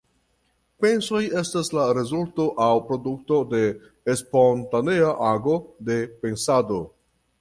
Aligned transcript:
Pensoj 0.83 1.19
estas 1.41 1.67
la 1.79 1.83
rezulto 1.97 2.47
aŭ 2.67 2.71
produkto 2.87 3.37
de 3.53 3.61
spontanea 4.23 5.13
ago 5.29 5.59
de 5.91 5.99
pensado. 6.25 6.81